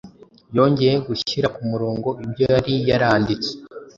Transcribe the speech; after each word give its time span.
yongeye 0.55 0.95
gushyira 1.07 1.47
ku 1.55 1.61
murongo 1.69 2.09
ibyo 2.25 2.43
yari 2.53 2.73
yaranditse, 2.89 3.51